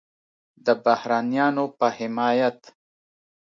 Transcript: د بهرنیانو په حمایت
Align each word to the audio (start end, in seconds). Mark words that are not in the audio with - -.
د 0.65 0.67
بهرنیانو 0.83 1.65
په 1.77 1.87
حمایت 1.97 2.59